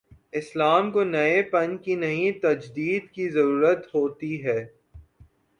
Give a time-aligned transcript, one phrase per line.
[0.31, 4.59] اسلام کو نئے پن کی نہیں، تجدید کی ضرورت ہو تی ہے۔